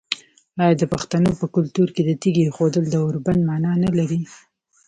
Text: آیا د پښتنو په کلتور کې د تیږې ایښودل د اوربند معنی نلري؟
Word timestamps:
آیا 0.63 0.75
د 0.81 0.83
پښتنو 0.93 1.31
په 1.39 1.45
کلتور 1.55 1.87
کې 1.95 2.01
د 2.05 2.09
تیږې 2.21 2.43
ایښودل 2.45 2.83
د 2.89 2.95
اوربند 3.03 3.41
معنی 3.49 3.73
نلري؟ 3.83 4.21